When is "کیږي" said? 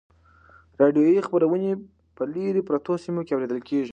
3.69-3.89